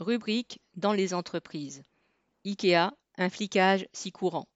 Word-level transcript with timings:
Rubrique 0.00 0.60
dans 0.76 0.94
les 0.94 1.12
entreprises. 1.12 1.82
IKEA, 2.46 2.94
un 3.18 3.28
flicage 3.28 3.86
si 3.92 4.12
courant. 4.12 4.48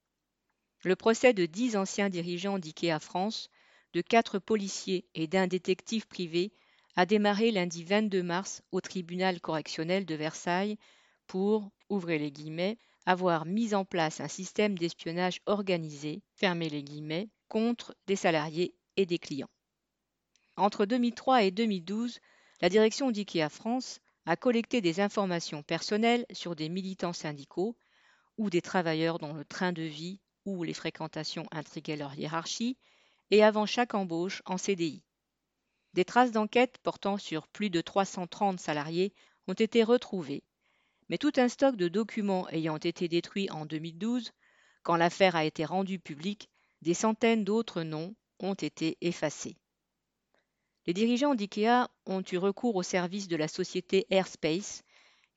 Le 0.83 0.95
procès 0.95 1.33
de 1.33 1.45
dix 1.45 1.77
anciens 1.77 2.09
dirigeants 2.09 2.57
d'IKEA 2.57 2.99
France, 2.99 3.51
de 3.93 4.01
quatre 4.01 4.39
policiers 4.39 5.05
et 5.13 5.27
d'un 5.27 5.45
détective 5.45 6.07
privé 6.07 6.51
a 6.95 7.05
démarré 7.05 7.51
lundi 7.51 7.83
22 7.83 8.23
mars 8.23 8.63
au 8.71 8.81
tribunal 8.81 9.39
correctionnel 9.39 10.07
de 10.07 10.15
Versailles 10.15 10.79
pour, 11.27 11.69
ouvrez 11.89 12.17
les 12.17 12.31
guillemets, 12.31 12.79
avoir 13.05 13.45
mis 13.45 13.75
en 13.75 13.85
place 13.85 14.21
un 14.21 14.27
système 14.27 14.75
d'espionnage 14.75 15.41
organisé, 15.45 16.23
fermez 16.33 16.69
les 16.69 16.81
guillemets, 16.81 17.29
contre 17.49 17.95
des 18.07 18.15
salariés 18.15 18.73
et 18.97 19.05
des 19.05 19.19
clients. 19.19 19.51
Entre 20.57 20.87
2003 20.87 21.43
et 21.43 21.51
2012, 21.51 22.19
la 22.61 22.69
direction 22.69 23.11
d'IKEA 23.11 23.49
France 23.49 23.99
a 24.25 24.35
collecté 24.35 24.81
des 24.81 24.99
informations 24.99 25.63
personnelles 25.63 26.25
sur 26.31 26.55
des 26.55 26.69
militants 26.69 27.13
syndicaux 27.13 27.77
ou 28.37 28.49
des 28.49 28.61
travailleurs 28.61 29.19
dont 29.19 29.33
le 29.33 29.45
train 29.45 29.71
de 29.71 29.83
vie 29.83 30.19
ou 30.45 30.63
les 30.63 30.73
fréquentations 30.73 31.47
intriguaient 31.51 31.95
leur 31.95 32.15
hiérarchie, 32.15 32.77
et 33.31 33.43
avant 33.43 33.65
chaque 33.65 33.95
embauche 33.95 34.41
en 34.45 34.57
CDI. 34.57 35.03
Des 35.93 36.05
traces 36.05 36.31
d'enquête 36.31 36.77
portant 36.83 37.17
sur 37.17 37.47
plus 37.47 37.69
de 37.69 37.81
330 37.81 38.59
salariés 38.59 39.13
ont 39.47 39.53
été 39.53 39.83
retrouvées, 39.83 40.43
mais 41.09 41.17
tout 41.17 41.33
un 41.37 41.47
stock 41.47 41.75
de 41.75 41.87
documents 41.87 42.47
ayant 42.49 42.77
été 42.77 43.07
détruit 43.07 43.49
en 43.49 43.65
2012, 43.65 44.31
quand 44.83 44.95
l'affaire 44.95 45.35
a 45.35 45.45
été 45.45 45.65
rendue 45.65 45.99
publique, 45.99 46.49
des 46.81 46.93
centaines 46.93 47.43
d'autres 47.43 47.81
noms 47.81 48.15
ont 48.39 48.53
été 48.53 48.97
effacés. 49.01 49.57
Les 50.87 50.93
dirigeants 50.93 51.33
d'IKEA 51.33 51.89
ont 52.05 52.23
eu 52.31 52.37
recours 52.37 52.75
au 52.75 52.83
service 52.83 53.27
de 53.27 53.35
la 53.35 53.47
société 53.47 54.05
Airspace, 54.11 54.83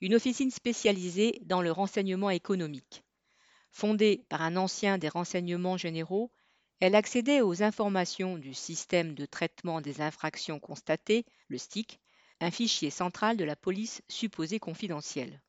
une 0.02 0.14
officine 0.14 0.50
spécialisée 0.50 1.40
dans 1.46 1.62
le 1.62 1.72
renseignement 1.72 2.28
économique. 2.28 3.02
Fondée 3.70 4.26
par 4.28 4.42
un 4.42 4.56
ancien 4.56 4.98
des 4.98 5.08
renseignements 5.08 5.78
généraux, 5.78 6.30
elle 6.80 6.94
accédait 6.94 7.40
aux 7.40 7.62
informations 7.62 8.36
du 8.36 8.52
système 8.52 9.14
de 9.14 9.24
traitement 9.24 9.80
des 9.80 10.00
infractions 10.00 10.60
constatées, 10.60 11.24
le 11.48 11.58
STIC, 11.58 11.98
un 12.40 12.50
fichier 12.50 12.90
central 12.90 13.36
de 13.36 13.44
la 13.44 13.56
police 13.56 14.02
supposé 14.08 14.58
confidentiel. 14.58 15.42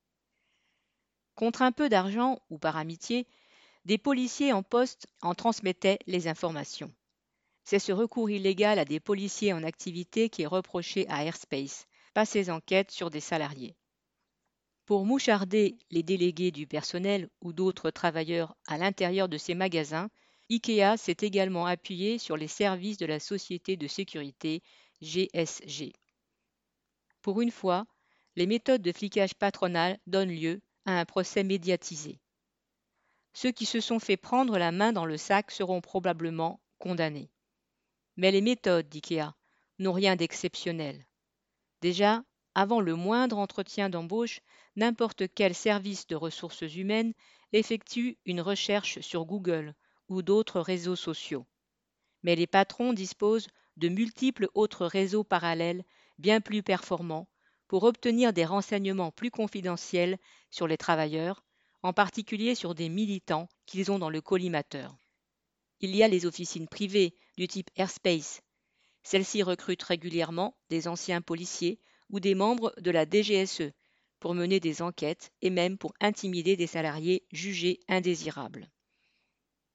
Contre 1.35 1.61
un 1.61 1.71
peu 1.71 1.89
d'argent 1.89 2.39
ou 2.49 2.57
par 2.57 2.77
amitié, 2.77 3.27
des 3.85 3.97
policiers 3.97 4.53
en 4.53 4.63
poste 4.63 5.07
en 5.21 5.35
transmettaient 5.35 5.99
les 6.07 6.27
informations. 6.27 6.91
C'est 7.69 7.77
ce 7.77 7.91
recours 7.91 8.31
illégal 8.31 8.79
à 8.79 8.83
des 8.83 8.99
policiers 8.99 9.53
en 9.53 9.61
activité 9.61 10.27
qui 10.27 10.41
est 10.41 10.47
reproché 10.47 11.07
à 11.07 11.23
Airspace, 11.23 11.85
pas 12.15 12.25
ses 12.25 12.49
enquêtes 12.49 12.89
sur 12.89 13.11
des 13.11 13.19
salariés. 13.19 13.75
Pour 14.87 15.05
moucharder 15.05 15.77
les 15.91 16.01
délégués 16.01 16.49
du 16.49 16.65
personnel 16.65 17.29
ou 17.41 17.53
d'autres 17.53 17.91
travailleurs 17.91 18.55
à 18.65 18.79
l'intérieur 18.79 19.29
de 19.29 19.37
ces 19.37 19.53
magasins, 19.53 20.09
IKEA 20.49 20.97
s'est 20.97 21.17
également 21.21 21.67
appuyé 21.67 22.17
sur 22.17 22.37
les 22.37 22.47
services 22.47 22.97
de 22.97 23.05
la 23.05 23.19
société 23.19 23.77
de 23.77 23.85
sécurité 23.85 24.63
GSG. 25.03 25.93
Pour 27.21 27.39
une 27.39 27.51
fois, 27.51 27.85
les 28.35 28.47
méthodes 28.47 28.81
de 28.81 28.91
flicage 28.91 29.35
patronal 29.35 29.99
donnent 30.07 30.35
lieu 30.35 30.59
à 30.87 30.99
un 30.99 31.05
procès 31.05 31.43
médiatisé. 31.43 32.19
Ceux 33.33 33.51
qui 33.51 33.67
se 33.67 33.79
sont 33.79 33.99
fait 33.99 34.17
prendre 34.17 34.57
la 34.57 34.71
main 34.71 34.91
dans 34.91 35.05
le 35.05 35.17
sac 35.17 35.51
seront 35.51 35.81
probablement 35.81 36.59
condamnés. 36.79 37.29
Mais 38.19 38.31
les 38.31 38.41
méthodes 38.41 38.89
d'IKEA 38.89 39.33
n'ont 39.79 39.93
rien 39.93 40.17
d'exceptionnel. 40.17 41.07
Déjà, 41.81 42.21
avant 42.53 42.81
le 42.81 42.93
moindre 42.93 43.37
entretien 43.37 43.89
d'embauche, 43.89 44.41
n'importe 44.75 45.33
quel 45.33 45.55
service 45.55 46.05
de 46.05 46.17
ressources 46.17 46.63
humaines 46.75 47.13
effectue 47.53 48.17
une 48.25 48.41
recherche 48.41 48.99
sur 48.99 49.23
Google 49.23 49.73
ou 50.09 50.21
d'autres 50.21 50.59
réseaux 50.59 50.97
sociaux. 50.97 51.45
Mais 52.21 52.35
les 52.35 52.45
patrons 52.45 52.91
disposent 52.91 53.47
de 53.77 53.87
multiples 53.87 54.49
autres 54.53 54.85
réseaux 54.85 55.23
parallèles 55.23 55.85
bien 56.17 56.41
plus 56.41 56.61
performants 56.61 57.29
pour 57.69 57.83
obtenir 57.83 58.33
des 58.33 58.43
renseignements 58.43 59.11
plus 59.13 59.31
confidentiels 59.31 60.17
sur 60.49 60.67
les 60.67 60.75
travailleurs, 60.75 61.41
en 61.83 61.93
particulier 61.93 62.53
sur 62.53 62.75
des 62.75 62.89
militants 62.89 63.47
qu'ils 63.65 63.93
ont 63.93 63.99
dans 63.99 64.09
le 64.09 64.19
collimateur. 64.19 64.97
Il 65.81 65.95
y 65.95 66.03
a 66.03 66.07
les 66.07 66.25
officines 66.25 66.67
privées 66.67 67.15
du 67.37 67.47
type 67.47 67.69
Airspace. 67.75 68.41
Celles-ci 69.03 69.43
recrutent 69.43 69.83
régulièrement 69.83 70.57
des 70.69 70.87
anciens 70.87 71.21
policiers 71.21 71.79
ou 72.09 72.19
des 72.19 72.35
membres 72.35 72.73
de 72.81 72.91
la 72.91 73.05
DGSE 73.05 73.71
pour 74.19 74.33
mener 74.33 74.59
des 74.59 74.81
enquêtes 74.81 75.31
et 75.41 75.49
même 75.49 75.77
pour 75.77 75.93
intimider 76.01 76.57
des 76.57 76.67
salariés 76.67 77.25
jugés 77.31 77.79
indésirables. 77.87 78.69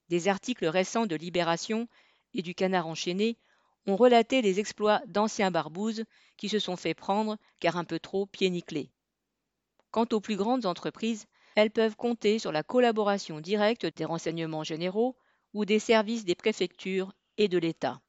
Des 0.09 0.29
articles 0.29 0.67
récents 0.67 1.07
de 1.07 1.17
Libération 1.17 1.89
et 2.35 2.43
du 2.43 2.55
Canard 2.55 2.87
enchaîné 2.87 3.39
ont 3.87 3.97
relaté 3.97 4.43
les 4.43 4.61
exploits 4.61 5.01
d'anciens 5.07 5.51
barbouzes 5.51 6.05
qui 6.37 6.51
se 6.51 6.59
sont 6.59 6.77
fait 6.77 6.95
prendre 6.95 7.39
car 7.61 7.77
un 7.79 7.85
peu 7.85 7.99
trop 7.99 8.27
pieds. 8.27 8.91
Quant 9.91 10.07
aux 10.13 10.21
plus 10.21 10.37
grandes 10.37 10.67
entreprises, 10.67 11.27
elles 11.55 11.71
peuvent 11.71 11.97
compter 11.97 12.39
sur 12.39 12.53
la 12.53 12.63
collaboration 12.63 13.41
directe 13.41 13.87
des 13.87 14.05
renseignements 14.05 14.65
généraux 14.65 15.17
ou 15.55 15.65
des 15.65 15.79
services 15.79 16.25
des 16.25 16.35
préfectures 16.35 17.13
et 17.39 17.49
de 17.49 17.59
l'État. 17.59 18.03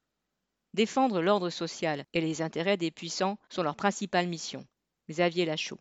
Défendre 0.74 1.22
l'ordre 1.22 1.48
social 1.48 2.04
et 2.12 2.20
les 2.20 2.42
intérêts 2.42 2.76
des 2.76 2.90
puissants 2.90 3.38
sont 3.48 3.62
leurs 3.62 3.76
principales 3.76 4.28
missions. 4.28 4.66
Xavier 5.08 5.46
Lachaud. 5.46 5.78